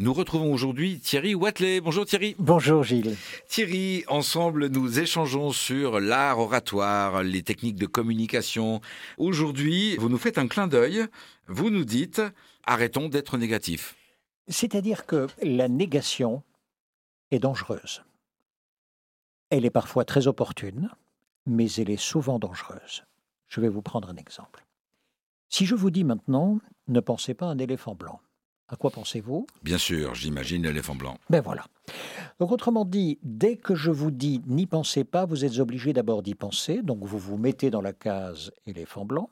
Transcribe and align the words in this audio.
Nous 0.00 0.14
retrouvons 0.14 0.50
aujourd'hui 0.50 0.98
Thierry 0.98 1.34
Watley. 1.34 1.82
Bonjour 1.82 2.06
Thierry. 2.06 2.34
Bonjour 2.38 2.82
Gilles. 2.82 3.18
Thierry, 3.48 4.02
ensemble 4.08 4.68
nous 4.68 4.98
échangeons 4.98 5.52
sur 5.52 6.00
l'art 6.00 6.38
oratoire, 6.38 7.22
les 7.22 7.42
techniques 7.42 7.76
de 7.76 7.84
communication. 7.84 8.80
Aujourd'hui, 9.18 9.96
vous 9.98 10.08
nous 10.08 10.16
faites 10.16 10.38
un 10.38 10.48
clin 10.48 10.68
d'œil. 10.68 11.04
Vous 11.48 11.68
nous 11.68 11.84
dites 11.84 12.22
arrêtons 12.64 13.10
d'être 13.10 13.36
négatifs. 13.36 13.94
C'est-à-dire 14.48 15.04
que 15.04 15.26
la 15.42 15.68
négation 15.68 16.42
est 17.30 17.40
dangereuse. 17.40 18.02
Elle 19.50 19.66
est 19.66 19.70
parfois 19.70 20.06
très 20.06 20.28
opportune, 20.28 20.88
mais 21.44 21.70
elle 21.72 21.90
est 21.90 22.00
souvent 22.00 22.38
dangereuse. 22.38 23.04
Je 23.48 23.60
vais 23.60 23.68
vous 23.68 23.82
prendre 23.82 24.08
un 24.08 24.16
exemple. 24.16 24.64
Si 25.50 25.66
je 25.66 25.74
vous 25.74 25.90
dis 25.90 26.04
maintenant, 26.04 26.58
ne 26.88 27.00
pensez 27.00 27.34
pas 27.34 27.48
à 27.48 27.50
un 27.50 27.58
éléphant 27.58 27.94
blanc, 27.94 28.22
à 28.70 28.76
quoi 28.76 28.90
pensez-vous? 28.90 29.46
Bien 29.62 29.78
sûr, 29.78 30.14
j'imagine 30.14 30.62
l'éléphant 30.62 30.94
blanc. 30.94 31.18
Ben 31.28 31.40
voilà. 31.40 31.66
Donc 32.38 32.52
autrement 32.52 32.84
dit, 32.84 33.18
dès 33.22 33.56
que 33.56 33.74
je 33.74 33.90
vous 33.90 34.12
dis 34.12 34.40
n'y 34.46 34.66
pensez 34.66 35.02
pas, 35.02 35.26
vous 35.26 35.44
êtes 35.44 35.58
obligé 35.58 35.92
d'abord 35.92 36.22
d'y 36.22 36.36
penser, 36.36 36.80
donc 36.82 37.04
vous 37.04 37.18
vous 37.18 37.36
mettez 37.36 37.70
dans 37.70 37.82
la 37.82 37.92
case 37.92 38.52
éléphant 38.66 39.04
blanc. 39.04 39.28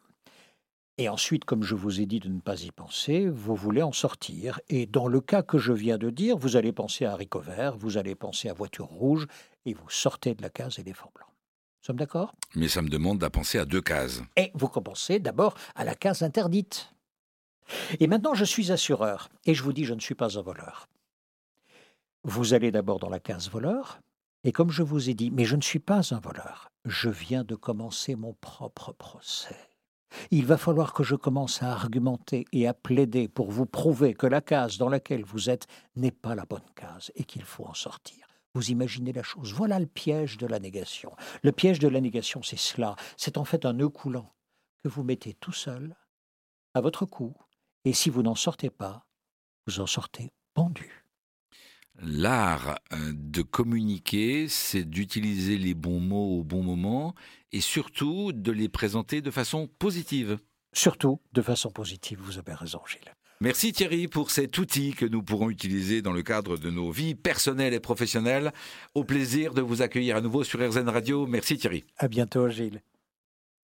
Et 1.00 1.08
ensuite, 1.08 1.44
comme 1.44 1.62
je 1.62 1.76
vous 1.76 2.00
ai 2.00 2.06
dit 2.06 2.18
de 2.18 2.28
ne 2.28 2.40
pas 2.40 2.60
y 2.64 2.72
penser, 2.72 3.28
vous 3.28 3.54
voulez 3.54 3.82
en 3.82 3.92
sortir. 3.92 4.60
Et 4.68 4.86
dans 4.86 5.06
le 5.06 5.20
cas 5.20 5.42
que 5.42 5.56
je 5.56 5.72
viens 5.72 5.96
de 5.96 6.10
dire, 6.10 6.36
vous 6.36 6.56
allez 6.56 6.72
penser 6.72 7.04
à 7.04 7.12
haricot 7.12 7.38
vert, 7.38 7.76
vous 7.76 7.98
allez 7.98 8.16
penser 8.16 8.48
à 8.48 8.52
voiture 8.52 8.86
rouge, 8.86 9.28
et 9.64 9.74
vous 9.74 9.88
sortez 9.88 10.34
de 10.34 10.42
la 10.42 10.50
case 10.50 10.80
éléphant 10.80 11.12
blanc. 11.14 11.26
Nous 11.28 11.86
sommes 11.86 11.98
d'accord? 11.98 12.34
Mais 12.56 12.66
ça 12.66 12.82
me 12.82 12.88
demande 12.88 13.18
d'à 13.18 13.30
penser 13.30 13.58
à 13.58 13.64
deux 13.64 13.80
cases. 13.80 14.22
Et 14.36 14.50
vous 14.54 14.66
commencez 14.66 15.20
d'abord 15.20 15.54
à 15.76 15.84
la 15.84 15.94
case 15.94 16.22
interdite. 16.22 16.92
Et 18.00 18.06
maintenant, 18.06 18.34
je 18.34 18.44
suis 18.44 18.72
assureur 18.72 19.28
et 19.44 19.54
je 19.54 19.62
vous 19.62 19.72
dis, 19.72 19.84
je 19.84 19.94
ne 19.94 20.00
suis 20.00 20.14
pas 20.14 20.38
un 20.38 20.42
voleur. 20.42 20.88
Vous 22.24 22.54
allez 22.54 22.70
d'abord 22.70 22.98
dans 22.98 23.08
la 23.08 23.20
case 23.20 23.48
voleur, 23.48 24.00
et 24.44 24.52
comme 24.52 24.70
je 24.70 24.82
vous 24.82 25.08
ai 25.08 25.14
dit, 25.14 25.30
mais 25.30 25.44
je 25.44 25.56
ne 25.56 25.62
suis 25.62 25.78
pas 25.78 26.14
un 26.14 26.20
voleur, 26.20 26.70
je 26.84 27.08
viens 27.08 27.44
de 27.44 27.54
commencer 27.54 28.16
mon 28.16 28.34
propre 28.34 28.92
procès. 28.92 29.56
Il 30.30 30.46
va 30.46 30.56
falloir 30.56 30.92
que 30.92 31.02
je 31.02 31.14
commence 31.14 31.62
à 31.62 31.72
argumenter 31.72 32.46
et 32.52 32.66
à 32.66 32.74
plaider 32.74 33.28
pour 33.28 33.50
vous 33.50 33.66
prouver 33.66 34.14
que 34.14 34.26
la 34.26 34.40
case 34.40 34.78
dans 34.78 34.88
laquelle 34.88 35.24
vous 35.24 35.50
êtes 35.50 35.66
n'est 35.96 36.10
pas 36.10 36.34
la 36.34 36.44
bonne 36.44 36.68
case 36.74 37.12
et 37.14 37.24
qu'il 37.24 37.44
faut 37.44 37.64
en 37.64 37.74
sortir. 37.74 38.26
Vous 38.54 38.70
imaginez 38.70 39.12
la 39.12 39.22
chose. 39.22 39.52
Voilà 39.52 39.78
le 39.78 39.86
piège 39.86 40.38
de 40.38 40.46
la 40.46 40.58
négation. 40.58 41.12
Le 41.42 41.52
piège 41.52 41.78
de 41.78 41.88
la 41.88 42.00
négation, 42.00 42.42
c'est 42.42 42.58
cela. 42.58 42.96
C'est 43.16 43.36
en 43.38 43.44
fait 43.44 43.66
un 43.66 43.74
nœud 43.74 43.90
coulant 43.90 44.32
que 44.82 44.88
vous 44.88 45.02
mettez 45.02 45.34
tout 45.34 45.52
seul 45.52 45.94
à 46.74 46.80
votre 46.80 47.04
cou 47.04 47.34
et 47.88 47.94
si 47.94 48.10
vous 48.10 48.22
n'en 48.22 48.34
sortez 48.34 48.68
pas, 48.68 49.06
vous 49.66 49.80
en 49.80 49.86
sortez 49.86 50.30
pendu. 50.52 51.06
L'art 51.98 52.78
euh, 52.92 53.12
de 53.14 53.40
communiquer, 53.40 54.46
c'est 54.46 54.84
d'utiliser 54.84 55.56
les 55.56 55.72
bons 55.72 55.98
mots 55.98 56.38
au 56.38 56.44
bon 56.44 56.62
moment 56.62 57.14
et 57.50 57.62
surtout 57.62 58.32
de 58.34 58.52
les 58.52 58.68
présenter 58.68 59.22
de 59.22 59.30
façon 59.30 59.68
positive. 59.78 60.38
Surtout 60.74 61.18
de 61.32 61.40
façon 61.40 61.70
positive, 61.70 62.20
vous 62.20 62.36
avez 62.36 62.52
raison 62.52 62.80
Gilles. 62.86 63.14
Merci 63.40 63.72
Thierry 63.72 64.06
pour 64.06 64.32
cet 64.32 64.58
outil 64.58 64.92
que 64.92 65.06
nous 65.06 65.22
pourrons 65.22 65.48
utiliser 65.48 66.02
dans 66.02 66.12
le 66.12 66.22
cadre 66.22 66.58
de 66.58 66.70
nos 66.70 66.90
vies 66.90 67.14
personnelles 67.14 67.72
et 67.72 67.80
professionnelles. 67.80 68.52
Au 68.94 69.04
plaisir 69.04 69.54
de 69.54 69.62
vous 69.62 69.80
accueillir 69.80 70.16
à 70.16 70.20
nouveau 70.20 70.44
sur 70.44 70.60
RZN 70.60 70.90
Radio. 70.90 71.26
Merci 71.26 71.56
Thierry. 71.56 71.84
À 71.96 72.08
bientôt 72.08 72.50
Gilles. 72.50 72.82